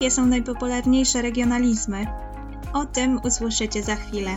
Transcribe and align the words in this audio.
Jakie 0.00 0.10
są 0.10 0.26
najpopularniejsze 0.26 1.22
regionalizmy? 1.22 2.06
O 2.72 2.86
tym 2.86 3.20
usłyszycie 3.24 3.82
za 3.82 3.96
chwilę. 3.96 4.36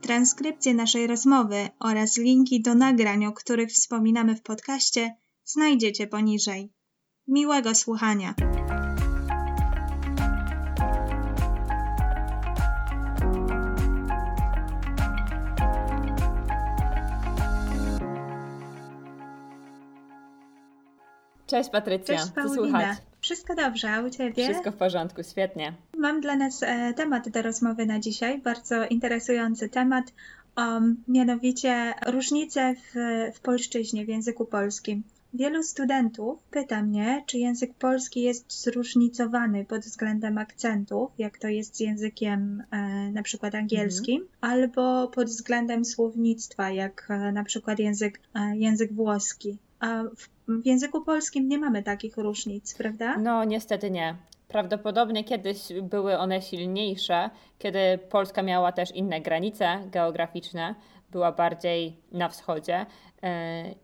Transkrypcję 0.00 0.74
naszej 0.74 1.06
rozmowy 1.06 1.68
oraz 1.80 2.18
linki 2.18 2.62
do 2.62 2.74
nagrań, 2.74 3.26
o 3.26 3.32
których 3.32 3.70
wspominamy 3.70 4.36
w 4.36 4.42
podcaście, 4.42 5.16
znajdziecie 5.44 6.06
poniżej. 6.06 6.72
Miłego 7.28 7.74
słuchania. 7.74 8.34
Cześć 21.46 21.70
Patrycja, 21.70 22.18
Cześć 22.18 22.32
co 22.34 22.54
słychać? 22.54 23.11
Wszystko 23.22 23.54
dobrze, 23.54 23.90
a 23.90 24.02
u 24.02 24.10
Ciebie? 24.10 24.44
Wszystko 24.44 24.72
w 24.72 24.76
porządku, 24.76 25.22
świetnie. 25.22 25.72
Mam 25.98 26.20
dla 26.20 26.36
nas 26.36 26.62
e, 26.62 26.94
temat 26.94 27.28
do 27.28 27.42
rozmowy 27.42 27.86
na 27.86 28.00
dzisiaj, 28.00 28.40
bardzo 28.40 28.86
interesujący 28.86 29.68
temat, 29.68 30.04
um, 30.56 30.96
mianowicie 31.08 31.94
różnice 32.06 32.74
w, 32.74 32.94
w 33.36 33.40
polszczyźnie, 33.40 34.04
w 34.04 34.08
języku 34.08 34.44
polskim. 34.44 35.02
Wielu 35.34 35.62
studentów 35.62 36.42
pyta 36.50 36.82
mnie, 36.82 37.24
czy 37.26 37.38
język 37.38 37.74
polski 37.74 38.22
jest 38.22 38.62
zróżnicowany 38.62 39.64
pod 39.64 39.80
względem 39.80 40.38
akcentów, 40.38 41.10
jak 41.18 41.38
to 41.38 41.48
jest 41.48 41.76
z 41.76 41.80
językiem 41.80 42.62
e, 42.70 42.76
na 43.12 43.22
przykład 43.22 43.54
angielskim, 43.54 44.26
albo 44.40 45.08
pod 45.08 45.28
względem 45.28 45.84
słownictwa, 45.84 46.70
jak 46.70 47.06
e, 47.10 47.32
na 47.32 47.44
przykład 47.44 47.78
język, 47.78 48.20
e, 48.34 48.56
język 48.56 48.92
włoski. 48.92 49.56
W, 50.16 50.28
języku 50.64 51.04
polskim 51.04 51.48
nie 51.48 51.58
mamy 51.58 51.82
takich 51.82 52.16
różnic, 52.16 52.74
prawda? 52.74 53.16
No 53.18 53.44
niestety 53.44 53.90
nie. 53.90 54.16
Prawdopodobnie 54.48 55.24
kiedyś 55.24 55.58
były 55.82 56.18
one 56.18 56.42
silniejsze, 56.42 57.30
kiedy 57.58 57.98
Polska 58.10 58.42
miała 58.42 58.72
też 58.72 58.90
inne 58.90 59.20
granice 59.20 59.78
geograficzne, 59.90 60.74
była 61.10 61.32
bardziej 61.32 61.96
na 62.12 62.28
wschodzie 62.28 62.86
yy, 63.22 63.28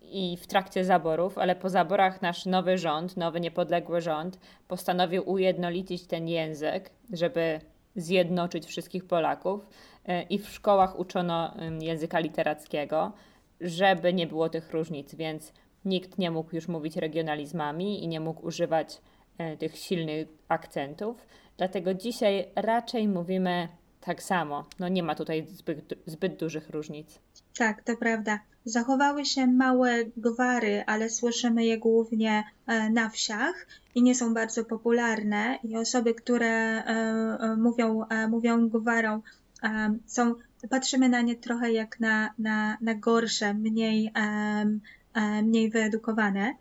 i 0.03 0.37
w 0.37 0.47
trakcie 0.47 0.85
zaborów, 0.85 1.39
ale 1.39 1.57
po 1.57 1.69
zaborach 1.69 2.23
nasz 2.23 2.47
nowy 2.47 2.79
rząd, 2.79 3.17
nowy 3.17 3.41
niepodległy 3.41 4.01
rząd 4.01 4.39
postanowił 4.69 5.31
ujednolicić 5.31 6.07
ten 6.07 6.29
język, 6.29 6.91
żeby 7.13 7.61
zjednoczyć 7.97 8.67
wszystkich 8.67 9.05
Polaków 9.05 9.67
yy, 10.09 10.23
i 10.23 10.39
w 10.39 10.49
szkołach 10.49 10.99
uczono 10.99 11.55
języka 11.81 12.19
literackiego, 12.19 13.13
żeby 13.61 14.13
nie 14.13 14.27
było 14.27 14.49
tych 14.49 14.73
różnic, 14.73 15.15
więc 15.15 15.53
nikt 15.89 16.19
nie 16.19 16.31
mógł 16.31 16.55
już 16.55 16.69
mówić 16.69 16.97
regionalizmami 16.97 18.05
i 18.05 18.09
nie 18.09 18.21
mógł 18.21 18.47
używać 18.47 19.01
e, 19.39 19.57
tych 19.57 19.77
silnych 19.77 20.29
akcentów. 20.49 21.27
Dlatego 21.57 21.95
dzisiaj 21.95 22.49
raczej 22.57 23.09
mówimy 23.09 23.69
tak 24.01 24.23
samo. 24.23 24.65
No 24.79 24.89
nie 24.89 25.03
ma 25.03 25.15
tutaj 25.15 25.47
zbyt, 25.49 25.95
zbyt 26.07 26.37
dużych 26.37 26.71
różnic. 26.71 27.19
Tak, 27.59 27.83
to 27.83 27.97
prawda. 27.97 28.41
Zachowały 28.65 29.25
się 29.25 29.47
małe 29.47 30.05
gwary, 30.17 30.85
ale 30.87 31.11
słyszymy 31.11 31.65
je 31.65 31.79
głównie 31.79 32.45
e, 32.67 32.91
na 32.91 33.09
wsiach 33.09 33.67
i 33.95 34.03
nie 34.03 34.15
są 34.15 34.35
bardzo 34.35 34.65
popularne. 34.65 35.59
I 35.65 35.77
osoby, 35.77 36.15
które 36.15 36.85
e, 36.85 37.57
mówią, 37.57 38.05
mówią 38.29 38.69
gwarą, 38.69 39.23
są, 40.07 40.35
patrzymy 40.71 41.09
na 41.09 41.21
nie 41.21 41.37
trochę 41.37 41.73
jak 41.73 42.01
na, 42.01 42.35
na, 42.39 42.79
na 42.81 42.95
gorsze, 42.95 43.55
mniej 43.55 44.13
mniej 45.43 45.71
wyedukowane, 45.71 46.55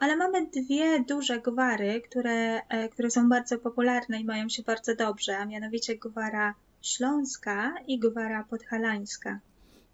ale 0.00 0.16
mamy 0.16 0.46
dwie 0.46 1.04
duże 1.04 1.40
gwary, 1.40 2.02
które, 2.08 2.60
e, 2.68 2.88
które 2.88 3.10
są 3.10 3.28
bardzo 3.28 3.58
popularne 3.58 4.20
i 4.20 4.24
mają 4.24 4.48
się 4.48 4.62
bardzo 4.62 4.94
dobrze, 4.94 5.38
a 5.38 5.44
mianowicie 5.44 5.96
gwara 5.96 6.54
śląska 6.82 7.74
i 7.86 7.98
gwara 7.98 8.44
podhalańska. 8.44 9.40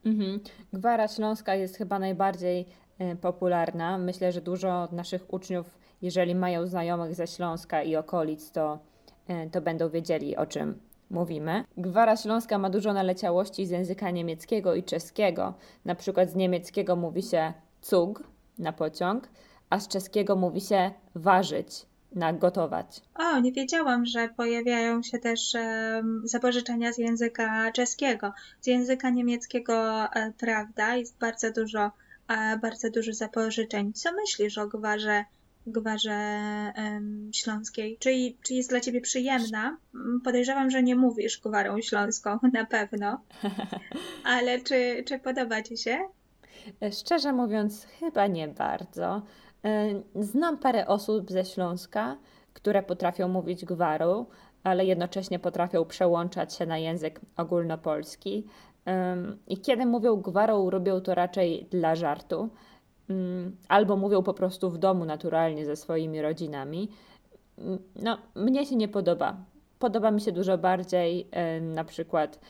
Mhm. 0.04 0.40
Gwara 0.72 1.08
śląska 1.08 1.54
jest 1.54 1.76
chyba 1.76 1.98
najbardziej 1.98 2.66
e, 2.98 3.16
popularna. 3.16 3.98
Myślę, 3.98 4.32
że 4.32 4.40
dużo 4.40 4.88
naszych 4.92 5.32
uczniów, 5.34 5.78
jeżeli 6.02 6.34
mają 6.34 6.66
znajomych 6.66 7.14
ze 7.14 7.26
Śląska 7.26 7.82
i 7.82 7.96
okolic, 7.96 8.50
to, 8.50 8.78
to 9.52 9.60
będą 9.60 9.88
wiedzieli 9.88 10.36
o 10.36 10.46
czym 10.46 10.78
mówimy. 11.10 11.64
Gwara 11.76 12.16
śląska 12.16 12.58
ma 12.58 12.70
dużo 12.70 12.92
naleciałości 12.92 13.66
z 13.66 13.70
języka 13.70 14.10
niemieckiego 14.10 14.74
i 14.74 14.82
czeskiego. 14.82 15.54
Na 15.84 15.94
przykład 15.94 16.30
z 16.30 16.34
niemieckiego 16.34 16.96
mówi 16.96 17.22
się 17.22 17.52
cug 17.88 18.22
na 18.58 18.72
pociąg, 18.72 19.28
a 19.70 19.80
z 19.80 19.88
czeskiego 19.88 20.36
mówi 20.36 20.60
się 20.60 20.90
ważyć, 21.14 21.86
na 22.16 22.32
gotować. 22.32 23.00
O, 23.14 23.40
nie 23.40 23.52
wiedziałam, 23.52 24.06
że 24.06 24.28
pojawiają 24.28 25.02
się 25.02 25.18
też 25.18 25.54
um, 25.54 26.22
zapożyczenia 26.24 26.92
z 26.92 26.98
języka 26.98 27.72
czeskiego. 27.72 28.32
Z 28.60 28.66
języka 28.66 29.10
niemieckiego, 29.10 30.04
e, 30.04 30.32
prawda, 30.38 30.96
jest 30.96 31.18
bardzo 31.18 31.52
dużo, 31.52 31.90
e, 32.28 32.58
bardzo 32.58 32.90
dużo 32.90 33.12
zapożyczeń. 33.12 33.92
Co 33.92 34.12
myślisz 34.12 34.58
o 34.58 34.66
gwarze, 34.66 35.24
gwarze 35.66 36.18
um, 36.76 37.30
śląskiej? 37.34 37.96
Czy, 38.00 38.10
czy 38.42 38.54
jest 38.54 38.70
dla 38.70 38.80
ciebie 38.80 39.00
przyjemna? 39.00 39.76
Podejrzewam, 40.24 40.70
że 40.70 40.82
nie 40.82 40.96
mówisz 40.96 41.40
gwarą 41.40 41.80
śląską, 41.80 42.38
na 42.52 42.64
pewno. 42.64 43.20
Ale 44.24 44.60
czy, 44.60 45.04
czy 45.06 45.18
podoba 45.18 45.62
ci 45.62 45.76
się? 45.76 45.98
E, 46.82 46.92
szczerze 46.92 47.32
mówiąc, 47.32 47.84
chyba 47.84 48.26
nie 48.26 48.48
bardzo. 48.48 49.22
E, 49.64 49.88
znam 50.14 50.58
parę 50.58 50.86
osób 50.86 51.30
ze 51.30 51.44
Śląska, 51.44 52.16
które 52.52 52.82
potrafią 52.82 53.28
mówić 53.28 53.64
gwarą, 53.64 54.26
ale 54.64 54.84
jednocześnie 54.84 55.38
potrafią 55.38 55.84
przełączać 55.84 56.54
się 56.54 56.66
na 56.66 56.78
język 56.78 57.20
ogólnopolski. 57.36 58.46
I 59.48 59.58
kiedy 59.58 59.86
mówią 59.86 60.16
gwarą, 60.16 60.70
robią 60.70 61.00
to 61.00 61.14
raczej 61.14 61.66
dla 61.70 61.94
żartu, 61.94 62.48
mm, 63.10 63.56
albo 63.68 63.96
mówią 63.96 64.22
po 64.22 64.34
prostu 64.34 64.70
w 64.70 64.78
domu 64.78 65.04
naturalnie 65.04 65.66
ze 65.66 65.76
swoimi 65.76 66.22
rodzinami. 66.22 66.88
Mm, 67.58 67.78
no, 67.96 68.18
mnie 68.34 68.66
się 68.66 68.76
nie 68.76 68.88
podoba. 68.88 69.36
Podoba 69.78 70.10
mi 70.10 70.20
się 70.20 70.32
dużo 70.32 70.58
bardziej 70.58 71.28
na 71.60 71.84
przykład 71.84 72.40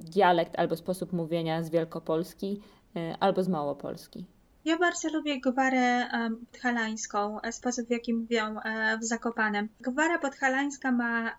dialekt 0.00 0.58
albo 0.58 0.76
sposób 0.76 1.12
mówienia 1.12 1.62
z 1.62 1.70
Wielkopolski, 1.70 2.60
E, 2.60 2.81
albo 3.20 3.42
z 3.42 3.48
Małopolski. 3.48 4.26
Ja 4.64 4.78
bardzo 4.78 5.08
lubię 5.08 5.40
gwarę 5.40 6.08
podhalańską, 6.52 7.40
e, 7.40 7.52
sposób 7.52 7.86
w 7.86 7.90
jaki 7.90 8.14
mówią 8.14 8.60
e, 8.60 8.98
w 8.98 9.04
Zakopanem. 9.04 9.68
Gwara 9.80 10.18
podhalańska 10.18 10.92
ma, 10.92 11.36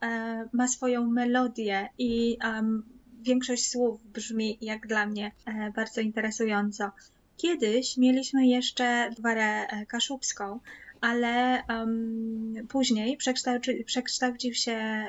ma 0.54 0.68
swoją 0.68 1.08
melodię 1.08 1.90
i 1.98 2.38
um, 2.44 2.84
większość 3.22 3.72
słów 3.72 4.04
brzmi 4.08 4.58
jak 4.62 4.88
dla 4.88 5.06
mnie 5.06 5.32
bardzo 5.76 6.02
interesująco. 6.02 6.92
Kiedyś 7.38 7.98
mieliśmy 7.98 8.48
jeszcze 8.48 9.10
gwarę 9.18 9.68
kaszubską, 9.88 10.60
ale 11.02 11.64
um, 11.70 12.54
później 12.70 13.18
przekształci, 13.18 13.84
przekształcił 13.84 14.54
się 14.54 15.06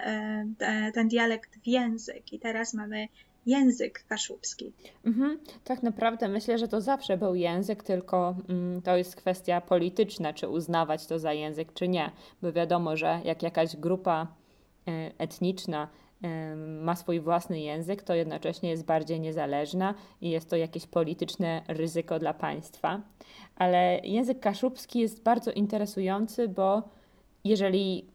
ten 0.95 1.09
dialekt 1.09 1.59
w 1.63 1.67
język 1.67 2.33
i 2.33 2.39
teraz 2.39 2.75
mamy 2.75 3.09
język 3.47 4.05
kaszubski. 4.09 4.73
Mhm, 5.05 5.39
tak 5.65 5.83
naprawdę 5.83 6.29
myślę, 6.29 6.59
że 6.59 6.69
to 6.69 6.81
zawsze 6.81 7.17
był 7.17 7.35
język, 7.35 7.83
tylko 7.83 8.35
mm, 8.49 8.83
to 8.83 8.97
jest 8.97 9.17
kwestia 9.17 9.61
polityczna, 9.61 10.33
czy 10.33 10.49
uznawać 10.49 11.07
to 11.07 11.19
za 11.19 11.33
język, 11.33 11.73
czy 11.73 11.89
nie. 11.89 12.11
Bo 12.43 12.53
wiadomo, 12.53 12.97
że 12.97 13.21
jak 13.25 13.43
jakaś 13.43 13.77
grupa 13.77 14.27
y, 14.89 14.93
etniczna 15.19 15.89
y, 16.25 16.57
ma 16.57 16.97
swój 16.97 17.21
własny 17.21 17.61
język, 17.61 18.03
to 18.03 18.15
jednocześnie 18.15 18.71
jest 18.71 18.85
bardziej 18.85 19.21
niezależna 19.21 19.95
i 20.21 20.31
jest 20.31 20.51
to 20.51 20.57
jakieś 20.57 20.87
polityczne 20.87 21.63
ryzyko 21.69 22.19
dla 22.19 22.35
państwa. 22.35 23.01
Ale 23.57 24.01
język 24.05 24.41
kaszubski 24.41 24.99
jest 24.99 25.23
bardzo 25.23 25.53
interesujący, 25.53 26.49
bo 26.49 26.83
jeżeli 27.45 28.07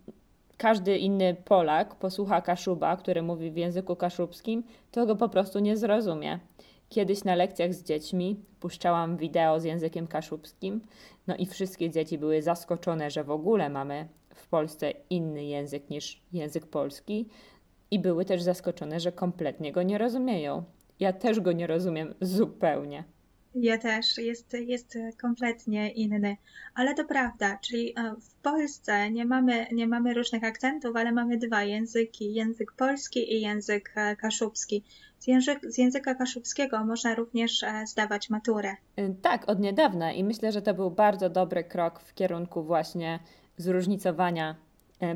każdy 0.59 0.97
inny 0.97 1.35
Polak 1.45 1.95
posłucha 1.95 2.41
Kaszuba, 2.41 2.97
który 2.97 3.21
mówi 3.21 3.51
w 3.51 3.57
języku 3.57 3.95
kaszubskim, 3.95 4.63
to 4.91 5.05
go 5.05 5.15
po 5.15 5.29
prostu 5.29 5.59
nie 5.59 5.77
zrozumie. 5.77 6.39
Kiedyś 6.89 7.23
na 7.23 7.35
lekcjach 7.35 7.73
z 7.73 7.83
dziećmi 7.83 8.39
puszczałam 8.59 9.17
wideo 9.17 9.59
z 9.59 9.63
językiem 9.63 10.07
kaszubskim, 10.07 10.81
no 11.27 11.35
i 11.35 11.45
wszystkie 11.45 11.89
dzieci 11.89 12.17
były 12.17 12.41
zaskoczone, 12.41 13.11
że 13.11 13.23
w 13.23 13.31
ogóle 13.31 13.69
mamy 13.69 14.07
w 14.35 14.47
Polsce 14.47 14.91
inny 15.09 15.43
język 15.43 15.89
niż 15.89 16.21
język 16.33 16.65
polski 16.65 17.29
i 17.91 17.99
były 17.99 18.25
też 18.25 18.41
zaskoczone, 18.41 18.99
że 18.99 19.11
kompletnie 19.11 19.71
go 19.71 19.83
nie 19.83 19.97
rozumieją. 19.97 20.63
Ja 20.99 21.13
też 21.13 21.39
go 21.39 21.51
nie 21.51 21.67
rozumiem 21.67 22.13
zupełnie. 22.21 23.03
Ja 23.55 23.77
też, 23.77 24.17
jest, 24.17 24.53
jest 24.53 24.97
kompletnie 25.21 25.91
inny. 25.91 26.37
Ale 26.75 26.95
to 26.95 27.05
prawda, 27.05 27.57
czyli 27.61 27.93
e, 27.99 28.15
w 28.21 28.33
Polsce 28.33 29.11
nie 29.11 29.25
mamy, 29.25 29.67
nie 29.71 29.87
mamy 29.87 30.13
różnych 30.13 30.43
akcentów, 30.43 30.95
ale 30.95 31.11
mamy 31.11 31.37
dwa 31.37 31.63
języki, 31.63 32.33
język 32.33 32.71
polski 32.71 33.33
i 33.33 33.41
język 33.41 33.91
e, 33.95 34.15
kaszubski. 34.15 34.83
Z, 35.19 35.27
język, 35.27 35.59
z 35.63 35.77
języka 35.77 36.15
kaszubskiego 36.15 36.85
można 36.85 37.15
również 37.15 37.63
e, 37.63 37.87
zdawać 37.87 38.29
maturę. 38.29 38.75
Tak, 39.21 39.49
od 39.49 39.59
niedawna 39.59 40.11
i 40.11 40.23
myślę, 40.23 40.51
że 40.51 40.61
to 40.61 40.73
był 40.73 40.91
bardzo 40.91 41.29
dobry 41.29 41.63
krok 41.63 41.99
w 41.99 42.13
kierunku 42.13 42.63
właśnie 42.63 43.19
zróżnicowania 43.57 44.55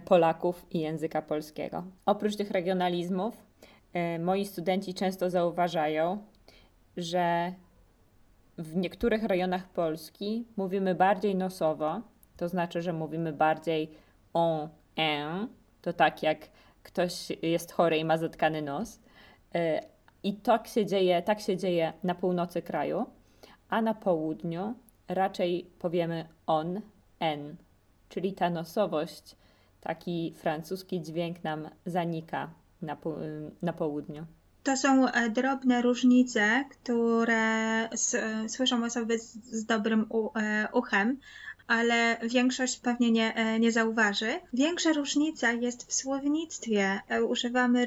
Polaków 0.05 0.65
i 0.71 0.79
języka 0.79 1.21
polskiego. 1.21 1.83
Oprócz 2.05 2.35
tych 2.35 2.51
regionalizmów, 2.51 3.37
moi 4.19 4.45
studenci 4.45 4.93
często 4.93 5.29
zauważają, 5.29 6.23
że 6.97 7.53
w 8.57 8.75
niektórych 8.75 9.23
rejonach 9.23 9.69
Polski 9.69 10.45
mówimy 10.55 10.95
bardziej 10.95 11.35
nosowo, 11.35 12.01
to 12.37 12.47
znaczy, 12.47 12.81
że 12.81 12.93
mówimy 12.93 13.33
bardziej 13.33 13.91
on, 14.33 14.69
en, 14.95 15.47
to 15.81 15.93
tak 15.93 16.23
jak 16.23 16.49
ktoś 16.83 17.29
jest 17.41 17.71
chory 17.71 17.97
i 17.97 18.05
ma 18.05 18.17
zatkany 18.17 18.61
nos. 18.61 18.99
E, 19.55 19.81
I 20.23 20.33
tak 20.33 20.67
się 20.67 20.85
dzieje, 20.85 21.21
tak 21.21 21.39
się 21.39 21.57
dzieje 21.57 21.93
na 22.03 22.15
północy 22.15 22.61
kraju, 22.61 23.05
a 23.69 23.81
na 23.81 23.93
południu 23.93 24.73
raczej 25.07 25.71
powiemy 25.79 26.27
on, 26.47 26.81
en, 27.19 27.55
czyli 28.09 28.33
ta 28.33 28.49
nosowość, 28.49 29.35
taki 29.81 30.33
francuski 30.35 31.01
dźwięk 31.01 31.43
nam 31.43 31.69
zanika 31.85 32.49
na, 32.81 32.97
na 33.61 33.73
południu. 33.73 34.25
To 34.63 34.77
są 34.77 35.07
e, 35.07 35.29
drobne 35.29 35.81
różnice, 35.81 36.65
które 36.69 37.89
słyszą 38.47 38.85
osoby 38.85 39.19
z, 39.19 39.33
z 39.33 39.65
dobrym 39.65 40.05
e, 40.35 40.67
uchem, 40.73 41.17
ale 41.67 42.17
większość 42.23 42.79
pewnie 42.79 43.11
nie, 43.11 43.35
e, 43.35 43.59
nie 43.59 43.71
zauważy. 43.71 44.31
Większa 44.53 44.93
różnica 44.93 45.51
jest 45.51 45.89
w 45.89 45.93
słownictwie. 45.93 46.99
Używamy 47.27 47.85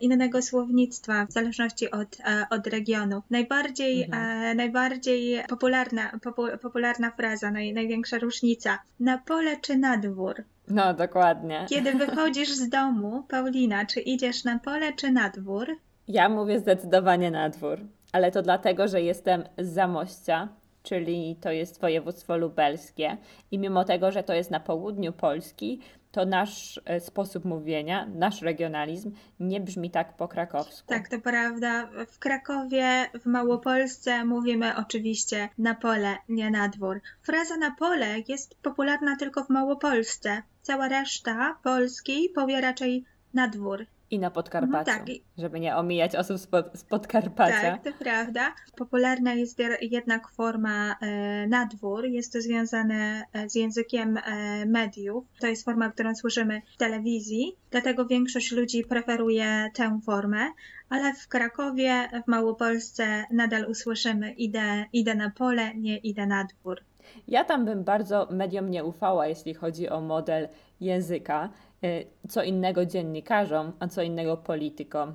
innego 0.00 0.42
słownictwa 0.42 1.26
w 1.26 1.32
zależności 1.32 1.90
od, 1.90 2.18
od 2.50 2.66
regionu. 2.66 3.22
Najbardziej, 3.30 4.04
mhm. 4.04 4.56
najbardziej 4.56 5.44
popularna, 5.48 6.18
popularna 6.62 7.10
fraza, 7.10 7.50
naj, 7.50 7.72
największa 7.72 8.18
różnica. 8.18 8.78
Na 9.00 9.18
pole 9.18 9.56
czy 9.60 9.76
na 9.76 9.96
dwór? 9.96 10.44
No, 10.68 10.94
dokładnie. 10.94 11.66
Kiedy 11.68 11.92
wychodzisz 11.92 12.52
z 12.52 12.68
domu, 12.68 13.22
Paulina, 13.28 13.86
czy 13.86 14.00
idziesz 14.00 14.44
na 14.44 14.58
pole 14.58 14.92
czy 14.92 15.12
na 15.12 15.28
dwór? 15.28 15.76
Ja 16.08 16.28
mówię 16.28 16.58
zdecydowanie 16.58 17.30
na 17.30 17.48
dwór, 17.48 17.78
ale 18.12 18.30
to 18.30 18.42
dlatego, 18.42 18.88
że 18.88 19.02
jestem 19.02 19.44
z 19.58 19.68
Zamościa, 19.68 20.48
czyli 20.82 21.36
to 21.40 21.50
jest 21.50 21.80
województwo 21.80 22.36
lubelskie 22.36 23.16
i 23.50 23.58
mimo 23.58 23.84
tego, 23.84 24.12
że 24.12 24.22
to 24.22 24.34
jest 24.34 24.50
na 24.50 24.60
południu 24.60 25.12
Polski, 25.12 25.80
to 26.12 26.26
nasz 26.26 26.80
e, 26.84 27.00
sposób 27.00 27.44
mówienia, 27.44 28.06
nasz 28.14 28.42
regionalizm 28.42 29.12
nie 29.40 29.60
brzmi 29.60 29.90
tak 29.90 30.16
po 30.16 30.28
krakowsku. 30.28 30.88
Tak, 30.88 31.08
to 31.08 31.20
prawda. 31.20 31.88
W 32.06 32.18
Krakowie, 32.18 33.06
w 33.20 33.26
Małopolsce 33.26 34.24
mówimy 34.24 34.76
oczywiście 34.76 35.48
na 35.58 35.74
pole, 35.74 36.16
nie 36.28 36.50
na 36.50 36.68
dwór. 36.68 37.00
Fraza 37.22 37.56
na 37.56 37.70
pole 37.70 38.06
jest 38.28 38.54
popularna 38.54 39.16
tylko 39.16 39.44
w 39.44 39.48
Małopolsce. 39.48 40.42
Cała 40.62 40.88
reszta 40.88 41.58
Polski 41.62 42.28
powie 42.34 42.60
raczej 42.60 43.04
na 43.34 43.48
dwór. 43.48 43.86
I 44.12 44.18
na 44.18 44.30
Podkarpaciu, 44.30 44.90
no 44.90 44.98
tak. 44.98 45.06
żeby 45.38 45.60
nie 45.60 45.76
omijać 45.76 46.16
osób 46.16 46.38
z, 46.38 46.46
pod, 46.46 46.66
z 46.74 46.84
Podkarpacia. 46.84 47.60
Tak, 47.60 47.84
to 47.84 48.04
prawda. 48.04 48.54
Popularna 48.76 49.34
jest 49.34 49.58
jednak 49.80 50.28
forma 50.28 50.96
e, 51.00 51.46
nadwór. 51.46 52.04
Jest 52.04 52.32
to 52.32 52.40
związane 52.40 53.24
e, 53.32 53.48
z 53.48 53.54
językiem 53.54 54.16
e, 54.16 54.66
mediów. 54.66 55.24
To 55.40 55.46
jest 55.46 55.64
forma, 55.64 55.90
którą 55.90 56.14
słyszymy 56.14 56.62
w 56.74 56.76
telewizji, 56.76 57.56
dlatego 57.70 58.06
większość 58.06 58.52
ludzi 58.52 58.84
preferuje 58.84 59.70
tę 59.74 60.00
formę, 60.06 60.46
ale 60.88 61.14
w 61.14 61.28
Krakowie, 61.28 62.08
w 62.24 62.28
Małopolsce 62.28 63.24
nadal 63.30 63.66
usłyszymy 63.70 64.32
idę, 64.32 64.84
idę 64.92 65.14
na 65.14 65.30
pole, 65.30 65.74
nie 65.74 65.98
idę 65.98 66.26
na 66.26 66.44
dwór. 66.44 66.80
Ja 67.28 67.44
tam 67.44 67.64
bym 67.64 67.84
bardzo 67.84 68.28
mediom 68.30 68.70
nie 68.70 68.84
ufała, 68.84 69.26
jeśli 69.26 69.54
chodzi 69.54 69.88
o 69.88 70.00
model 70.00 70.48
języka. 70.80 71.48
Y, 71.84 72.06
co 72.28 72.42
innego 72.42 72.86
dziennikarzom, 72.86 73.72
a 73.80 73.88
co 73.88 74.02
innego 74.02 74.36
politykom. 74.36 75.14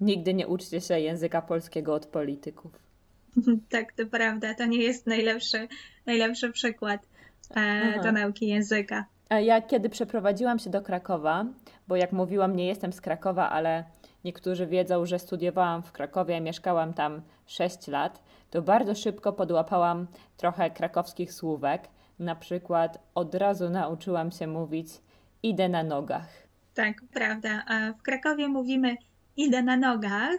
Nigdy 0.00 0.34
nie 0.34 0.46
uczcie 0.46 0.80
się 0.80 1.00
języka 1.00 1.42
polskiego 1.42 1.94
od 1.94 2.06
polityków. 2.06 2.72
Tak, 3.68 3.92
to 3.92 4.06
prawda. 4.06 4.54
To 4.54 4.66
nie 4.66 4.82
jest 4.82 5.06
najlepszy, 5.06 5.68
najlepszy 6.06 6.52
przykład 6.52 7.08
e, 7.56 8.02
do 8.02 8.12
nauki 8.12 8.46
języka. 8.46 9.04
A 9.28 9.40
ja 9.40 9.62
kiedy 9.62 9.88
przeprowadziłam 9.88 10.58
się 10.58 10.70
do 10.70 10.82
Krakowa, 10.82 11.46
bo 11.88 11.96
jak 11.96 12.12
mówiłam, 12.12 12.56
nie 12.56 12.66
jestem 12.66 12.92
z 12.92 13.00
Krakowa, 13.00 13.50
ale 13.50 13.84
niektórzy 14.24 14.66
wiedzą, 14.66 15.06
że 15.06 15.18
studiowałam 15.18 15.82
w 15.82 15.92
Krakowie, 15.92 16.40
mieszkałam 16.40 16.94
tam 16.94 17.22
6 17.46 17.88
lat, 17.88 18.22
to 18.50 18.62
bardzo 18.62 18.94
szybko 18.94 19.32
podłapałam 19.32 20.06
trochę 20.36 20.70
krakowskich 20.70 21.32
słówek. 21.32 21.88
Na 22.18 22.36
przykład 22.36 22.98
od 23.14 23.34
razu 23.34 23.70
nauczyłam 23.70 24.30
się 24.30 24.46
mówić 24.46 24.88
idę 25.48 25.68
na 25.68 25.82
nogach. 25.82 26.28
Tak, 26.74 27.02
prawda. 27.12 27.64
W 27.98 28.02
Krakowie 28.02 28.48
mówimy 28.48 28.96
idę 29.36 29.62
na 29.62 29.76
nogach, 29.76 30.36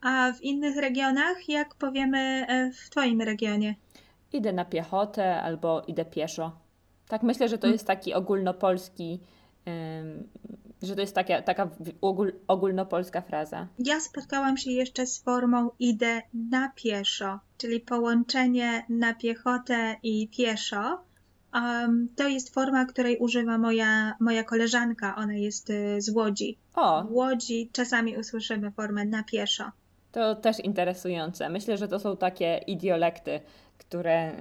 a 0.00 0.32
w 0.32 0.42
innych 0.42 0.76
regionach, 0.76 1.48
jak 1.48 1.74
powiemy 1.74 2.18
e, 2.48 2.70
w 2.72 2.90
Twoim 2.90 3.20
regionie? 3.22 3.74
Idę 4.32 4.52
na 4.52 4.64
piechotę 4.64 5.42
albo 5.42 5.82
idę 5.86 6.04
pieszo. 6.04 6.52
Tak 7.08 7.22
myślę, 7.22 7.48
że 7.48 7.58
to 7.58 7.66
jest 7.66 7.86
taki 7.86 8.14
ogólnopolski, 8.14 9.20
że 10.82 10.94
to 10.94 11.00
jest 11.00 11.14
taka, 11.14 11.42
taka 11.42 11.70
ogól, 12.00 12.32
ogólnopolska 12.46 13.20
fraza. 13.20 13.66
Ja 13.78 14.00
spotkałam 14.00 14.56
się 14.56 14.70
jeszcze 14.70 15.06
z 15.06 15.22
formą 15.22 15.70
idę 15.78 16.22
na 16.34 16.72
pieszo, 16.76 17.40
czyli 17.58 17.80
połączenie 17.80 18.84
na 18.88 19.14
piechotę 19.14 19.96
i 20.02 20.28
pieszo 20.28 21.04
Um, 21.54 22.08
to 22.16 22.28
jest 22.28 22.54
forma, 22.54 22.84
której 22.84 23.18
używa 23.18 23.58
moja, 23.58 24.14
moja 24.20 24.44
koleżanka. 24.44 25.16
Ona 25.16 25.34
jest 25.34 25.70
y, 25.70 26.02
z 26.02 26.10
Łodzi. 26.10 26.58
O. 26.74 27.04
W 27.04 27.12
Łodzi 27.12 27.70
czasami 27.72 28.16
usłyszymy 28.18 28.70
formę 28.70 29.04
na 29.04 29.22
pieszo. 29.22 29.64
To 30.12 30.34
też 30.34 30.60
interesujące. 30.60 31.48
Myślę, 31.48 31.76
że 31.76 31.88
to 31.88 32.00
są 32.00 32.16
takie 32.16 32.60
idiolekty, 32.66 33.40
które 33.78 34.32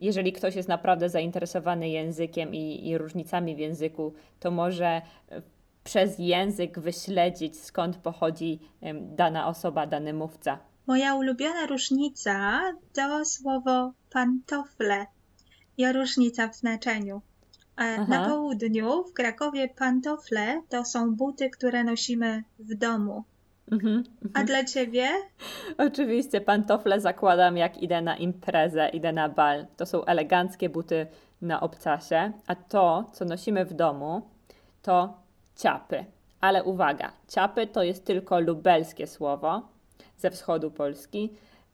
jeżeli 0.00 0.32
ktoś 0.32 0.56
jest 0.56 0.68
naprawdę 0.68 1.08
zainteresowany 1.08 1.88
językiem 1.88 2.54
i, 2.54 2.88
i 2.88 2.98
różnicami 2.98 3.56
w 3.56 3.58
języku, 3.58 4.14
to 4.40 4.50
może 4.50 5.02
y, 5.32 5.42
przez 5.84 6.18
język 6.18 6.78
wyśledzić, 6.78 7.60
skąd 7.60 7.96
pochodzi 7.96 8.58
dana 9.00 9.46
osoba, 9.46 9.86
dany 9.86 10.12
mówca. 10.12 10.58
Moja 10.86 11.14
ulubiona 11.14 11.66
różnica 11.66 12.60
to 12.92 13.24
słowo 13.24 13.92
pantofle 14.10 15.06
różnica 15.92 16.48
w 16.48 16.56
znaczeniu. 16.56 17.20
Aha. 17.76 18.04
Na 18.08 18.28
południu, 18.28 19.04
w 19.04 19.12
Krakowie, 19.12 19.68
pantofle 19.68 20.62
to 20.68 20.84
są 20.84 21.14
buty, 21.14 21.50
które 21.50 21.84
nosimy 21.84 22.42
w 22.58 22.74
domu. 22.74 23.24
Mhm, 23.72 23.96
mhm. 23.96 24.30
A 24.34 24.44
dla 24.44 24.64
ciebie? 24.64 25.08
Oczywiście, 25.78 26.40
pantofle 26.40 27.00
zakładam, 27.00 27.56
jak 27.56 27.82
idę 27.82 28.02
na 28.02 28.16
imprezę, 28.16 28.88
idę 28.88 29.12
na 29.12 29.28
bal. 29.28 29.66
To 29.76 29.86
są 29.86 30.04
eleganckie 30.04 30.68
buty 30.68 31.06
na 31.42 31.60
obcasie, 31.60 32.32
a 32.46 32.54
to, 32.54 33.10
co 33.12 33.24
nosimy 33.24 33.64
w 33.64 33.74
domu, 33.74 34.22
to 34.82 35.16
ciapy. 35.56 36.04
Ale 36.40 36.64
uwaga, 36.64 37.12
ciapy 37.28 37.66
to 37.66 37.82
jest 37.82 38.04
tylko 38.04 38.40
lubelskie 38.40 39.06
słowo 39.06 39.68
ze 40.16 40.30
wschodu 40.30 40.70
Polski. 40.70 41.32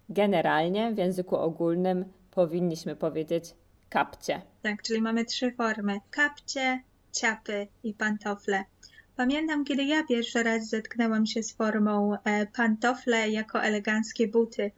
Generalnie 0.09 0.93
w 0.93 0.99
języku 0.99 1.37
ogólnym 1.37 2.05
powinniśmy 2.31 2.97
powiedzieć 2.97 3.55
kapcie. 3.91 4.43
Tak, 4.63 4.83
czyli 4.83 5.03
mamy 5.03 5.25
trzy 5.25 5.53
formy: 5.53 6.01
kapcie, 6.11 6.83
ciapy 7.13 7.67
i 7.83 7.95
pantofle. 7.95 8.65
Pamiętam, 9.17 9.65
kiedy 9.65 9.85
ja 9.85 10.05
pierwszy 10.07 10.43
raz 10.43 10.69
zetknęłam 10.69 11.27
się 11.27 11.43
z 11.43 11.53
formą 11.53 12.17
e, 12.25 12.47
pantofle 12.47 13.31
jako 13.31 13.63
eleganckie 13.63 14.29
buty. 14.29 14.71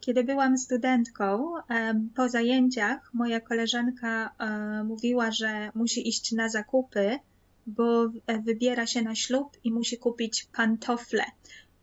Kiedy 0.00 0.24
byłam 0.24 0.58
studentką, 0.58 1.56
e, 1.58 2.00
po 2.16 2.28
zajęciach 2.28 3.10
moja 3.14 3.40
koleżanka 3.40 4.30
e, 4.38 4.84
mówiła, 4.84 5.30
że 5.30 5.70
musi 5.74 6.08
iść 6.08 6.32
na 6.32 6.48
zakupy, 6.48 7.18
bo 7.66 8.08
wybiera 8.44 8.86
się 8.86 9.02
na 9.02 9.14
ślub 9.14 9.56
i 9.64 9.72
musi 9.72 9.98
kupić 9.98 10.48
pantofle. 10.56 11.24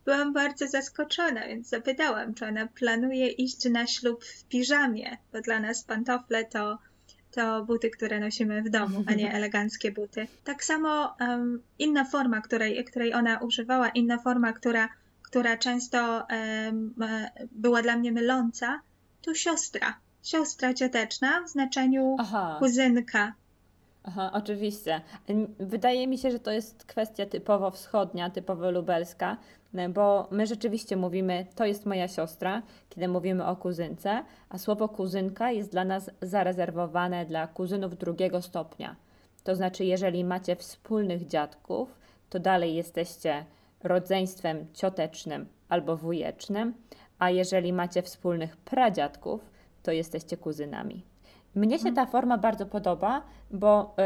Byłam 0.08 0.32
bardzo 0.32 0.68
zaskoczona, 0.68 1.46
więc 1.46 1.68
zapytałam, 1.68 2.34
czy 2.34 2.46
ona 2.46 2.66
planuje 2.66 3.28
iść 3.28 3.70
na 3.70 3.86
ślub 3.86 4.24
w 4.24 4.44
piżamie, 4.44 5.16
bo 5.32 5.40
dla 5.40 5.60
nas 5.60 5.84
pantofle 5.84 6.44
to, 6.44 6.78
to 7.30 7.64
buty, 7.64 7.90
które 7.90 8.20
nosimy 8.20 8.62
w 8.62 8.70
domu, 8.70 9.04
a 9.06 9.14
nie 9.14 9.32
eleganckie 9.38 9.92
buty. 9.92 10.26
Tak 10.44 10.64
samo 10.64 11.16
um, 11.20 11.62
inna 11.78 12.04
forma, 12.04 12.40
której, 12.40 12.84
której 12.84 13.14
ona 13.14 13.38
używała, 13.38 13.88
inna 13.88 14.18
forma, 14.18 14.52
która, 14.52 14.88
która 15.22 15.56
często 15.56 16.26
um, 16.66 16.94
była 17.52 17.82
dla 17.82 17.96
mnie 17.96 18.12
myląca, 18.12 18.80
to 19.22 19.34
siostra. 19.34 19.98
Siostra 20.22 20.74
cioteczna 20.74 21.42
w 21.42 21.48
znaczeniu 21.48 22.16
Aha. 22.18 22.56
kuzynka. 22.58 23.32
Aha, 24.08 24.30
oczywiście. 24.34 25.00
Wydaje 25.58 26.06
mi 26.06 26.18
się, 26.18 26.30
że 26.30 26.38
to 26.38 26.50
jest 26.50 26.84
kwestia 26.84 27.26
typowo 27.26 27.70
wschodnia, 27.70 28.30
typowo 28.30 28.70
lubelska, 28.70 29.36
no, 29.72 29.88
bo 29.88 30.28
my 30.30 30.46
rzeczywiście 30.46 30.96
mówimy, 30.96 31.46
to 31.54 31.64
jest 31.64 31.86
moja 31.86 32.08
siostra, 32.08 32.62
kiedy 32.88 33.08
mówimy 33.08 33.46
o 33.46 33.56
kuzynce, 33.56 34.24
a 34.48 34.58
słowo 34.58 34.88
kuzynka 34.88 35.50
jest 35.50 35.70
dla 35.70 35.84
nas 35.84 36.10
zarezerwowane 36.22 37.26
dla 37.26 37.46
kuzynów 37.46 37.98
drugiego 37.98 38.42
stopnia. 38.42 38.96
To 39.44 39.54
znaczy, 39.54 39.84
jeżeli 39.84 40.24
macie 40.24 40.56
wspólnych 40.56 41.26
dziadków, 41.26 41.98
to 42.30 42.38
dalej 42.38 42.74
jesteście 42.74 43.44
rodzeństwem 43.82 44.66
ciotecznym 44.72 45.46
albo 45.68 45.96
wujecznym, 45.96 46.74
a 47.18 47.30
jeżeli 47.30 47.72
macie 47.72 48.02
wspólnych 48.02 48.56
pradziadków, 48.56 49.50
to 49.82 49.92
jesteście 49.92 50.36
kuzynami. 50.36 51.02
Mnie 51.54 51.78
się 51.78 51.92
ta 51.92 52.06
forma 52.06 52.38
bardzo 52.38 52.66
podoba, 52.66 53.22
bo, 53.50 53.96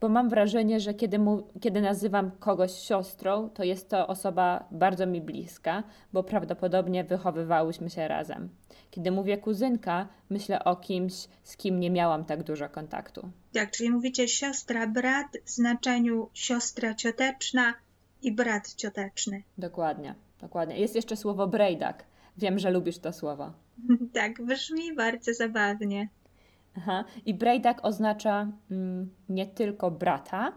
bo 0.00 0.08
mam 0.08 0.28
wrażenie, 0.28 0.80
że 0.80 0.94
kiedy, 0.94 1.18
mu, 1.18 1.48
kiedy 1.60 1.80
nazywam 1.80 2.30
kogoś 2.30 2.72
siostrą, 2.72 3.50
to 3.50 3.64
jest 3.64 3.88
to 3.88 4.06
osoba 4.06 4.68
bardzo 4.70 5.06
mi 5.06 5.20
bliska, 5.20 5.82
bo 6.12 6.22
prawdopodobnie 6.22 7.04
wychowywałyśmy 7.04 7.90
się 7.90 8.08
razem. 8.08 8.48
Kiedy 8.90 9.10
mówię 9.10 9.38
kuzynka, 9.38 10.08
myślę 10.30 10.64
o 10.64 10.76
kimś, 10.76 11.12
z 11.42 11.56
kim 11.56 11.80
nie 11.80 11.90
miałam 11.90 12.24
tak 12.24 12.42
dużo 12.42 12.68
kontaktu. 12.68 13.28
Tak, 13.52 13.70
czyli 13.70 13.90
mówicie 13.90 14.28
siostra, 14.28 14.86
brat 14.86 15.26
w 15.44 15.50
znaczeniu 15.50 16.28
siostra 16.34 16.94
cioteczna 16.94 17.74
i 18.22 18.32
brat 18.32 18.74
cioteczny. 18.74 19.42
Dokładnie, 19.58 20.14
dokładnie. 20.40 20.78
Jest 20.78 20.94
jeszcze 20.94 21.16
słowo 21.16 21.46
brejdak. 21.46 22.04
Wiem, 22.38 22.58
że 22.58 22.70
lubisz 22.70 22.98
to 22.98 23.12
słowo. 23.12 23.52
tak, 24.14 24.42
brzmi 24.42 24.94
bardzo 24.94 25.34
zabawnie. 25.34 26.08
Aha. 26.76 27.04
I 27.26 27.34
brejdak 27.34 27.84
oznacza 27.84 28.48
mm, 28.70 29.10
nie 29.28 29.46
tylko 29.46 29.90
brata, 29.90 30.52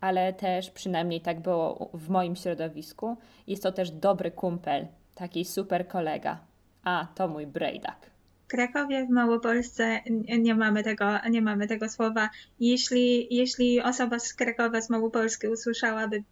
ale 0.00 0.32
też 0.32 0.70
przynajmniej 0.70 1.20
tak 1.20 1.40
było 1.40 1.90
w 1.94 2.08
moim 2.08 2.36
środowisku. 2.36 3.16
Jest 3.46 3.62
to 3.62 3.72
też 3.72 3.90
dobry 3.90 4.30
kumpel, 4.30 4.86
taki 5.14 5.44
super 5.44 5.88
kolega. 5.88 6.40
A, 6.84 7.06
to 7.14 7.28
mój 7.28 7.46
brejdak. 7.46 8.10
W 8.44 8.46
Krakowie, 8.46 9.06
w 9.06 9.10
Małopolsce 9.10 10.00
nie 10.38 10.54
mamy 10.54 10.82
tego, 10.82 11.04
nie 11.30 11.42
mamy 11.42 11.66
tego 11.66 11.88
słowa. 11.88 12.30
Jeśli, 12.60 13.34
jeśli 13.34 13.80
osoba 13.80 14.18
z 14.18 14.34
Krakowa, 14.34 14.80
z 14.80 14.90
Małopolski 14.90 15.48
usłyszałaby 15.48 16.22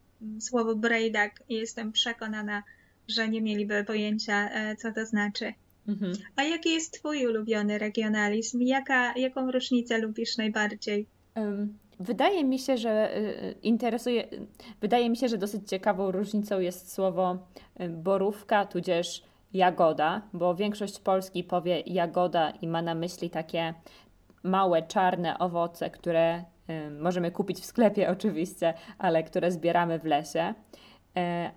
słowo 0.41 0.77
brejdak, 0.77 1.43
jestem 1.49 1.93
przekonana, 1.93 2.63
że 3.09 3.29
nie 3.29 3.43
mieliby 3.43 3.85
pojęcia, 3.85 4.51
e, 4.51 4.77
co 4.77 4.93
to 4.93 5.07
znaczy. 5.07 5.55
Mhm. 5.89 6.13
A 6.37 6.43
jaki 6.43 6.71
jest 6.71 6.93
Twój 6.93 7.27
ulubiony 7.27 7.79
regionalizm? 7.79 8.63
Jaka, 8.63 9.19
jaką 9.19 9.51
różnicę 9.51 9.99
lubisz 9.99 10.37
najbardziej? 10.37 11.07
Wydaje 12.01 12.45
mi 12.45 12.59
się, 12.59 12.77
że 12.77 13.17
y, 13.19 13.55
interesuje, 13.63 14.29
wydaje 14.81 15.11
mi 15.11 15.17
się, 15.17 15.29
że 15.29 15.39
dosyć 15.39 15.69
ciekawą 15.69 16.11
różnicą 16.11 16.61
jest 16.61 16.93
słowo 16.93 17.39
y, 17.81 17.89
borówka, 17.89 18.67
tudzież 18.67 19.23
jagoda, 19.53 20.23
bo 20.33 20.55
większość 20.55 21.01
Polski 21.01 21.45
powie 21.45 21.81
jagoda 21.87 22.51
i 22.51 22.69
ma 22.69 22.83
na 22.83 22.95
myśli 22.95 23.31
takie 23.31 23.75
małe, 24.43 24.83
czarne 24.83 25.39
owoce, 25.39 25.91
które 25.91 26.39
y, 26.39 26.91
możemy 26.91 27.31
kupić 27.31 27.59
w 27.59 27.65
sklepie 27.65 28.11
oczywiście, 28.17 28.75
ale 28.99 29.23
które 29.23 29.51
zbieramy 29.51 29.99
w 29.99 30.05
lesie. 30.05 30.55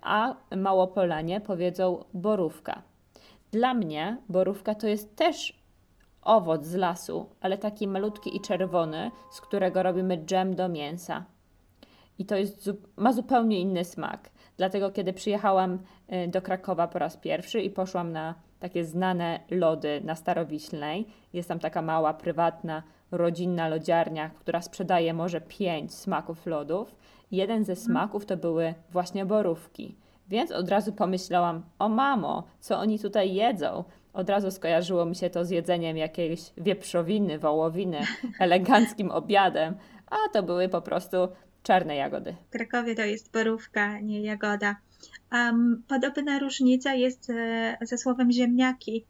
A 0.01 0.36
Małopolanie 0.56 1.42
powiedzą 1.42 2.03
borówka. 2.13 2.82
Dla 3.53 3.74
mnie 3.74 4.17
borówka 4.29 4.75
to 4.75 4.88
jest 4.88 5.15
też 5.15 5.63
owoc 6.22 6.65
z 6.65 6.75
lasu, 6.75 7.29
ale 7.41 7.57
taki 7.57 7.88
malutki 7.88 8.38
i 8.38 8.41
czerwony, 8.41 9.12
z 9.31 9.41
którego 9.41 9.83
robimy 9.83 10.17
dżem 10.17 10.55
do 10.55 10.69
mięsa. 10.69 11.25
I 12.19 12.25
to 12.25 12.36
jest, 12.36 12.69
ma 12.98 13.13
zupełnie 13.13 13.60
inny 13.60 13.86
smak. 13.86 14.29
Dlatego, 14.57 14.91
kiedy 14.91 15.13
przyjechałam 15.13 15.74
y, 15.74 16.27
do 16.27 16.41
Krakowa 16.41 16.88
po 16.88 17.00
raz 17.00 17.17
pierwszy 17.17 17.62
i 17.62 17.69
poszłam 17.69 18.12
na 18.12 18.36
takie 18.60 18.86
znane 18.86 19.39
lody 19.51 20.01
na 20.03 20.15
Starowiślnej, 20.15 21.07
jest 21.33 21.50
tam 21.50 21.60
taka 21.60 21.81
mała, 21.81 22.13
prywatna, 22.13 22.83
rodzinna 23.12 23.67
lodziarnia, 23.67 24.29
która 24.29 24.62
sprzedaje 24.62 25.13
może 25.13 25.41
pięć 25.41 25.93
smaków 25.93 26.45
lodów. 26.45 26.95
Jeden 27.31 27.65
ze 27.65 27.75
smaków 27.75 28.25
to 28.25 28.38
były 28.38 28.74
właśnie 28.91 29.25
borówki. 29.25 29.95
Więc 30.27 30.51
od 30.51 30.70
razu 30.70 30.94
pomyślałam, 30.94 31.63
o 31.80 31.89
mamo, 31.89 32.48
co 32.60 32.80
oni 32.80 33.00
tutaj 33.00 33.34
jedzą? 33.34 33.84
Od 34.13 34.30
razu 34.30 34.51
skojarzyło 34.51 35.06
mi 35.06 35.15
się 35.15 35.30
to 35.30 35.46
z 35.46 35.50
jedzeniem 35.50 35.98
jakiejś 35.98 36.42
wieprzowiny, 36.58 37.39
wołowiny, 37.39 38.00
eleganckim 38.39 39.12
obiadem, 39.12 39.75
a 40.08 40.30
to 40.34 40.44
były 40.44 40.70
po 40.70 40.82
prostu 40.82 41.18
czarne 41.63 41.96
jagody. 41.96 42.36
W 42.48 42.50
Krakowie 42.50 42.96
to 42.96 43.01
jest 43.01 43.32
borówka, 43.32 44.00
nie 44.00 44.22
jagoda. 44.22 44.75
Um, 45.32 45.84
podobna 45.88 46.39
różnica 46.39 46.94
jest 46.94 47.25
ze, 47.25 47.77
ze 47.82 47.98
słowem 47.98 48.32
ziemniaki. 48.32 49.06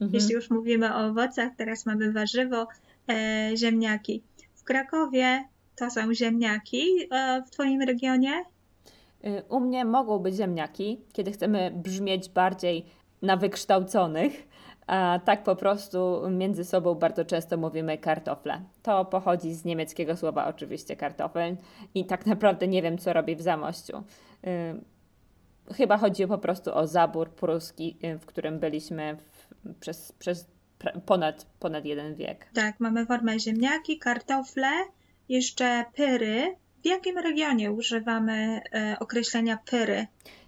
Mhm. 0.00 0.10
Jeśli 0.14 0.34
już 0.34 0.50
mówimy 0.50 0.94
o 0.94 1.06
owocach, 1.06 1.52
teraz 1.56 1.86
mamy 1.86 2.12
warzywo, 2.12 2.68
e, 3.10 3.50
ziemniaki. 3.56 4.22
W 4.54 4.64
Krakowie 4.64 5.44
to 5.76 5.90
są 5.90 6.14
ziemniaki, 6.14 6.84
e, 7.10 7.42
w 7.46 7.50
Twoim 7.50 7.82
regionie? 7.82 8.44
Y, 9.24 9.42
u 9.48 9.60
mnie 9.60 9.84
mogą 9.84 10.18
być 10.18 10.34
ziemniaki, 10.34 11.00
kiedy 11.12 11.32
chcemy 11.32 11.72
brzmieć 11.74 12.28
bardziej 12.28 12.86
na 13.22 13.36
wykształconych, 13.36 14.48
a 14.86 15.20
tak 15.24 15.42
po 15.42 15.56
prostu 15.56 16.22
między 16.30 16.64
sobą 16.64 16.94
bardzo 16.94 17.24
często 17.24 17.56
mówimy 17.56 17.98
kartofle. 17.98 18.62
To 18.82 19.04
pochodzi 19.04 19.54
z 19.54 19.64
niemieckiego 19.64 20.16
słowa 20.16 20.46
oczywiście 20.46 20.96
kartofel 20.96 21.56
i 21.94 22.04
tak 22.04 22.26
naprawdę 22.26 22.68
nie 22.68 22.82
wiem, 22.82 22.98
co 22.98 23.12
robi 23.12 23.36
w 23.36 23.42
Zamościu. 23.42 24.02
Y, 24.46 25.74
chyba 25.74 25.98
chodzi 25.98 26.26
po 26.26 26.38
prostu 26.38 26.74
o 26.74 26.86
zabór 26.86 27.30
pruski, 27.30 27.96
y, 28.04 28.18
w 28.18 28.26
którym 28.26 28.58
byliśmy 28.58 29.16
w, 29.16 29.48
przez, 29.80 30.12
przez 30.12 30.46
ponad, 31.06 31.46
ponad 31.60 31.84
jeden 31.84 32.14
wiek. 32.14 32.46
Tak, 32.54 32.80
mamy 32.80 33.06
formę 33.06 33.40
ziemniaki, 33.40 33.98
kartofle, 33.98 34.68
jeszcze 35.28 35.84
pyry, 35.94 36.56
w 36.86 36.88
jakim 36.88 37.18
regionie 37.18 37.72
używamy 37.72 38.60
e, 38.74 38.96
określenia 39.00 39.58
pyry? 39.70 40.06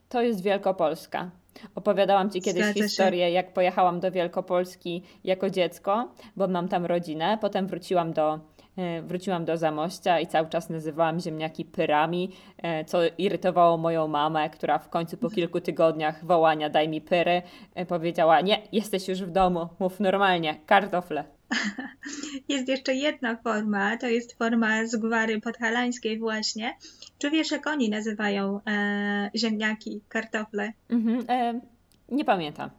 To 0.09 0.23
jest 0.23 0.43
Wielkopolska. 0.43 1.31
Opowiadałam 1.75 2.31
Ci 2.31 2.43
kiedyś 2.43 2.65
Zgadza 2.65 2.83
historię, 2.83 3.27
się. 3.27 3.31
jak 3.31 3.53
pojechałam 3.53 4.01
do 4.01 4.11
Wielkopolski 4.11 5.03
jako 5.25 5.51
dziecko, 5.51 6.09
bo 6.37 6.49
mam 6.49 6.69
tam 6.69 6.87
rodzinę. 6.87 7.39
Potem 7.41 7.67
wróciłam 7.67 8.13
do, 8.13 8.41
e, 8.77 9.03
wróciłam 9.03 9.45
do 9.45 9.57
Zamościa 9.57 10.21
i 10.21 10.27
cały 10.27 10.49
czas 10.49 10.71
nazywałam 10.71 11.21
ziemniaki 11.21 11.65
pyrami, 11.65 12.31
e, 12.59 12.85
co 12.85 12.99
irytowało 13.19 13.77
moją 13.77 14.09
mamę, 14.09 14.51
która 14.51 14.79
w 14.79 14.89
końcu 14.89 15.17
po 15.17 15.31
kilku 15.31 15.61
tygodniach 15.61 16.25
wołania 16.25 16.71
daj 16.71 16.89
mi 16.89 17.01
pyry, 17.01 17.43
powiedziała 17.89 18.41
nie, 18.41 18.63
jesteś 18.73 19.09
już 19.09 19.23
w 19.23 19.31
domu, 19.31 19.69
mów 19.79 20.01
normalnie, 20.01 20.61
kartofle. 20.67 21.38
Jest 22.49 22.69
jeszcze 22.69 22.95
jedna 22.95 23.37
forma, 23.37 23.97
to 23.97 24.07
jest 24.07 24.39
forma 24.39 24.87
z 24.87 24.97
gwary 24.97 25.41
podhalańskiej 25.41 26.19
właśnie. 26.19 26.77
Czy 27.19 27.31
wiesz, 27.31 27.51
jak 27.51 27.67
oni 27.67 27.91
nazywają 27.91 28.61
e, 28.67 29.31
ziemniaki, 29.37 30.01
kartofle? 30.09 30.73
Mhm, 30.91 31.25
e, 31.29 31.61
nie 32.09 32.25
pamiętam. 32.25 32.71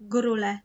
Grule. 0.00 0.58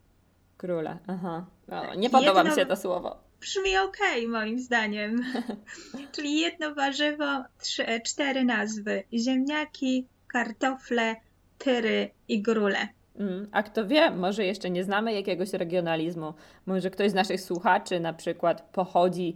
Grule, 0.57 0.97
aha. 1.07 1.45
No, 1.67 1.95
nie 1.95 2.09
podoba 2.09 2.43
mi 2.43 2.51
się 2.55 2.65
to 2.65 2.75
słowo. 2.75 3.17
Brzmi 3.39 3.77
okej, 3.77 4.25
okay, 4.25 4.27
moim 4.27 4.59
zdaniem. 4.59 5.23
Czyli 6.15 6.39
jedno 6.39 6.75
warzywo, 6.75 7.43
trzy, 7.61 7.87
e, 7.87 8.01
cztery 8.01 8.43
nazwy. 8.43 9.03
Ziemniaki, 9.13 10.07
kartofle, 10.27 11.15
pyry 11.59 12.09
i 12.27 12.41
grule. 12.41 12.87
Mm, 13.19 13.47
a 13.51 13.63
kto 13.63 13.87
wie, 13.87 14.11
może 14.11 14.45
jeszcze 14.45 14.69
nie 14.69 14.83
znamy 14.83 15.13
jakiegoś 15.13 15.53
regionalizmu. 15.53 16.33
Może 16.65 16.89
ktoś 16.89 17.11
z 17.11 17.13
naszych 17.13 17.41
słuchaczy 17.41 17.99
na 17.99 18.13
przykład 18.13 18.61
pochodzi 18.61 19.35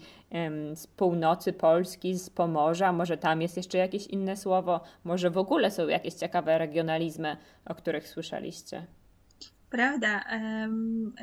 z 0.75 0.87
północy 0.87 1.53
Polski, 1.53 2.15
z 2.15 2.29
Pomorza, 2.29 2.91
może 2.91 3.17
tam 3.17 3.41
jest 3.41 3.57
jeszcze 3.57 3.77
jakieś 3.77 4.07
inne 4.07 4.37
słowo, 4.37 4.81
może 5.03 5.29
w 5.29 5.37
ogóle 5.37 5.71
są 5.71 5.87
jakieś 5.87 6.13
ciekawe 6.13 6.57
regionalizmy, 6.57 7.37
o 7.65 7.75
których 7.75 8.07
słyszeliście. 8.07 8.87
Prawda, 9.69 10.23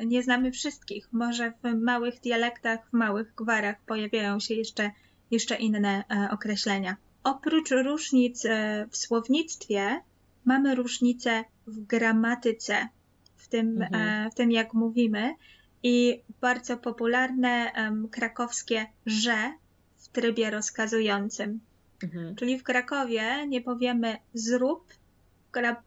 nie 0.05 0.23
znamy 0.23 0.51
wszystkich. 0.51 1.13
Może 1.13 1.53
w 1.63 1.73
małych 1.81 2.19
dialektach, 2.19 2.89
w 2.89 2.93
małych 2.93 3.35
gwarach 3.35 3.75
pojawiają 3.85 4.39
się 4.39 4.53
jeszcze, 4.53 4.91
jeszcze 5.31 5.55
inne 5.55 6.03
e, 6.09 6.29
określenia. 6.31 6.95
Oprócz 7.23 7.71
różnic 7.71 8.45
e, 8.45 8.87
w 8.89 8.97
słownictwie, 8.97 10.01
mamy 10.45 10.75
różnice 10.75 11.43
w 11.67 11.85
gramatyce, 11.85 12.87
w 13.35 13.47
tym, 13.47 13.81
mhm. 13.81 14.25
E, 14.27 14.29
w 14.29 14.35
tym 14.35 14.51
jak 14.51 14.73
mówimy 14.73 15.35
i 15.83 16.21
bardzo 16.41 16.77
popularne 16.77 17.71
krakowskie 18.11 18.85
że 19.05 19.53
w 19.97 20.07
trybie 20.07 20.49
rozkazującym. 20.49 21.59
Mhm. 22.03 22.35
Czyli 22.35 22.59
w 22.59 22.63
Krakowie 22.63 23.47
nie 23.47 23.61
powiemy 23.61 24.17
zrób, 24.33 24.93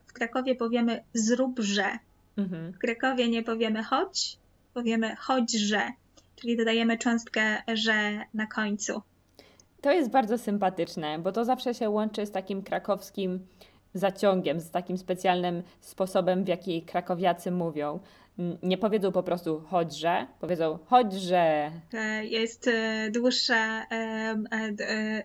w 0.06 0.12
Krakowie 0.12 0.54
powiemy 0.54 1.04
zróbże. 1.14 1.99
Mhm. 2.37 2.73
W 2.73 2.78
Krakowie 2.78 3.28
nie 3.28 3.42
powiemy 3.42 3.82
chodź, 3.82 4.38
powiemy 4.75 5.16
chodźże, 5.16 5.92
czyli 6.37 6.56
dodajemy 6.56 6.99
cząstkę 6.99 7.62
że 7.75 8.20
na 8.34 8.46
końcu. 8.46 9.02
To 9.80 9.92
jest 9.92 10.11
bardzo 10.11 10.38
sympatyczne, 10.38 11.18
bo 11.18 11.32
to 11.32 11.44
zawsze 11.44 11.75
się 11.75 11.90
łączy 11.90 12.26
z 12.26 12.30
takim 12.30 12.62
krakowskim 12.62 13.46
zaciągiem, 13.94 14.60
z 14.60 14.70
takim 14.70 14.98
specjalnym 14.98 15.62
sposobem, 15.80 16.44
w 16.44 16.48
jaki 16.48 16.82
krakowiacy 16.82 17.50
mówią. 17.50 18.00
nie 18.62 18.78
powiedzą 18.78 19.12
po 19.12 19.22
prostu 19.22 19.60
chodźże, 19.60 20.26
powiedzą 20.40 20.78
chodźże. 20.86 21.70
Jest 22.22 22.70
dłuższe, 23.10 23.82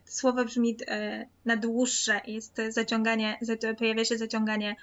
słowo 0.05 0.45
brzmi 0.45 0.77
na 1.45 1.55
dłuższe, 1.55 2.21
jest 2.27 2.61
zaciąganie, 2.69 3.38
pojawia 3.77 4.05
się 4.05 4.17
zaciąganie 4.17 4.75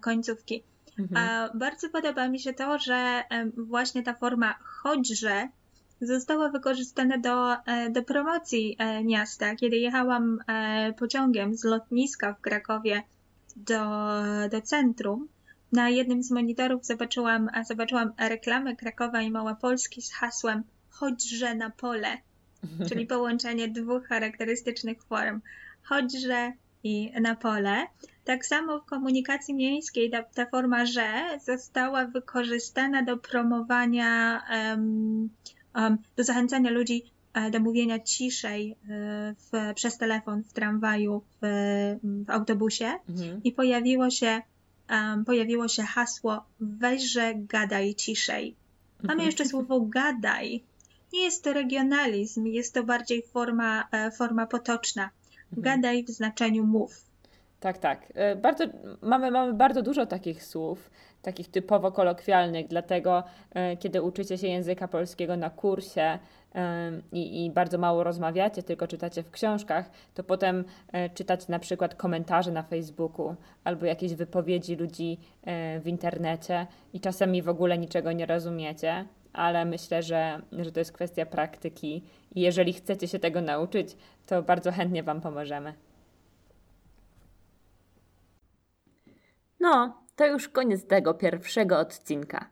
końcówki. 0.00 0.62
Mhm. 0.98 1.50
Bardzo 1.58 1.88
podoba 1.88 2.28
mi 2.28 2.40
się 2.40 2.52
to, 2.52 2.78
że 2.78 3.22
właśnie 3.56 4.02
ta 4.02 4.14
forma 4.14 4.54
chodźże 4.62 5.48
została 6.00 6.48
wykorzystana 6.48 7.18
do, 7.18 7.54
e, 7.54 7.90
do 7.90 8.02
promocji 8.02 8.76
e, 8.78 9.04
miasta. 9.04 9.54
Kiedy 9.56 9.76
jechałam 9.76 10.38
e, 10.48 10.92
pociągiem 10.92 11.54
z 11.54 11.64
lotniska 11.64 12.34
w 12.34 12.40
Krakowie 12.40 13.02
do, 13.56 13.84
do 14.50 14.62
centrum, 14.62 15.28
na 15.72 15.88
jednym 15.88 16.22
z 16.22 16.30
monitorów 16.30 16.84
zobaczyłam, 16.84 17.50
zobaczyłam 17.68 18.12
reklamę 18.18 18.76
Krakowa 18.76 19.22
i 19.22 19.30
Małopolski 19.30 20.02
z 20.02 20.12
hasłem 20.12 20.62
chodźże 20.90 21.54
na 21.54 21.70
pole, 21.70 22.18
czyli 22.88 23.06
połączenie 23.16 23.68
dwóch 23.68 24.06
charakterystycznych 24.06 25.02
form 25.02 25.40
chodźże 25.82 26.52
i 26.84 27.12
na 27.20 27.36
pole. 27.36 27.86
Tak 28.24 28.46
samo 28.46 28.80
w 28.80 28.84
komunikacji 28.84 29.54
miejskiej 29.54 30.10
ta, 30.10 30.22
ta 30.22 30.46
forma 30.46 30.86
że 30.86 31.38
została 31.44 32.06
wykorzystana 32.06 33.02
do 33.02 33.16
promowania 33.16 34.42
um, 34.50 35.28
um, 35.74 35.98
do 36.16 36.24
zachęcania 36.24 36.70
ludzi 36.70 37.04
do 37.50 37.60
mówienia 37.60 37.98
ciszej 37.98 38.72
e, 38.72 38.76
w, 39.38 39.74
przez 39.74 39.98
telefon 39.98 40.42
w 40.42 40.52
tramwaju, 40.52 41.22
w, 41.42 41.46
w 42.02 42.30
autobusie 42.30 42.92
mhm. 43.08 43.40
i 43.44 43.52
pojawiło 43.52 44.10
się, 44.10 44.42
um, 44.90 45.24
pojawiło 45.24 45.68
się 45.68 45.82
hasło 45.82 46.44
weźże 46.60 47.34
gadaj 47.34 47.94
ciszej. 47.94 48.54
Mamy 49.02 49.12
mhm. 49.12 49.26
jeszcze 49.26 49.44
słowo 49.44 49.80
gadaj. 49.80 50.62
Nie 51.12 51.24
jest 51.24 51.44
to 51.44 51.52
regionalizm, 51.52 52.46
jest 52.46 52.74
to 52.74 52.84
bardziej 52.84 53.22
forma, 53.22 53.88
e, 53.92 54.10
forma 54.10 54.46
potoczna. 54.46 55.10
Mhm. 55.52 55.62
Gadaj 55.62 56.04
w 56.04 56.10
znaczeniu 56.10 56.66
mów. 56.66 57.06
Tak, 57.60 57.78
tak. 57.78 58.12
Bardzo, 58.42 58.64
mamy, 59.02 59.30
mamy 59.30 59.54
bardzo 59.54 59.82
dużo 59.82 60.06
takich 60.06 60.44
słów 60.44 60.90
takich 61.26 61.50
typowo 61.50 61.92
kolokwialnych, 61.92 62.68
dlatego 62.68 63.24
e, 63.54 63.76
kiedy 63.76 64.02
uczycie 64.02 64.38
się 64.38 64.46
języka 64.46 64.88
polskiego 64.88 65.36
na 65.36 65.50
kursie 65.50 66.18
i, 67.12 67.44
i, 67.44 67.50
bardzo 67.50 67.78
mało 67.78 68.04
rozmawiacie, 68.04 68.62
tylko 68.62 68.86
czytacie 68.86 69.22
w 69.22 69.30
książkach, 69.30 69.90
to 70.14 70.24
potem 70.24 70.64
e, 70.92 71.10
czytacie 71.10 71.46
na 71.48 71.58
przykład 71.58 71.94
komentarze 71.94 72.50
na 72.50 72.62
Facebooku 72.62 73.36
albo 73.64 73.86
jakieś 73.86 74.14
wypowiedzi 74.14 74.76
ludzi 74.76 75.18
e, 75.42 75.80
w 75.80 75.86
internecie 75.86 76.66
i 76.92 77.00
czasami 77.00 77.42
w 77.42 77.48
ogóle 77.48 77.78
niczego 77.78 78.12
nie 78.12 78.26
rozumiecie, 78.26 79.06
ale 79.32 79.64
myślę, 79.64 80.02
że, 80.02 80.42
że 80.52 80.72
to 80.72 80.80
jest 80.80 80.92
kwestia 80.92 81.26
praktyki 81.26 82.04
i 82.34 82.40
jeżeli 82.40 82.72
chcecie 82.72 83.08
się 83.08 83.18
tego 83.18 83.40
nauczyć, 83.40 83.96
to 84.26 84.42
bardzo 84.42 84.72
chętnie 84.72 85.02
Wam 85.02 85.20
pomożemy. 85.20 85.74
No, 89.60 90.02
to 90.16 90.26
już 90.26 90.48
koniec 90.48 90.86
tego 90.86 91.14
pierwszego 91.14 91.78
odcinka. 91.78 92.50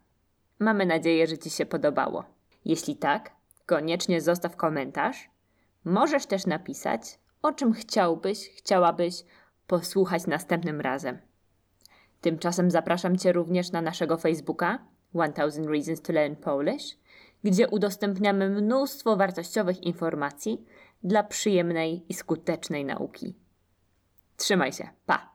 Mamy 0.58 0.86
nadzieję, 0.86 1.26
że 1.26 1.38
Ci 1.38 1.50
się 1.50 1.66
podobało. 1.66 2.24
Jeśli 2.64 2.96
tak, 2.96 3.30
koniecznie 3.66 4.20
zostaw 4.20 4.56
komentarz. 4.56 5.30
Możesz 5.84 6.26
też 6.26 6.46
napisać, 6.46 7.18
o 7.42 7.52
czym 7.52 7.72
chciałbyś, 7.72 8.50
chciałabyś 8.50 9.24
posłuchać 9.66 10.26
następnym 10.26 10.80
razem. 10.80 11.18
Tymczasem 12.20 12.70
zapraszam 12.70 13.18
Cię 13.18 13.32
również 13.32 13.72
na 13.72 13.82
naszego 13.82 14.16
Facebooka 14.16 14.78
1000 15.34 15.66
Reasons 15.66 16.02
to 16.02 16.12
Learn 16.12 16.34
Polish, 16.34 16.96
gdzie 17.44 17.68
udostępniamy 17.68 18.50
mnóstwo 18.50 19.16
wartościowych 19.16 19.82
informacji 19.82 20.64
dla 21.02 21.22
przyjemnej 21.22 22.04
i 22.08 22.14
skutecznej 22.14 22.84
nauki. 22.84 23.34
Trzymaj 24.36 24.72
się, 24.72 24.88
pa! 25.06 25.33